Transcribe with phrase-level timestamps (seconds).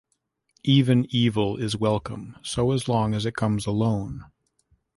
[0.63, 4.25] Even evil is welcome so as long as it comes alone.